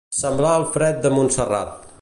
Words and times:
Semblar 0.19 0.53
el 0.61 0.65
fred 0.77 0.99
de 1.05 1.15
Montserrat. 1.19 1.81